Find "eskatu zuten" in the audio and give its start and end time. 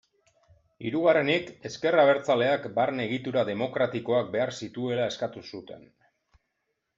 5.13-5.87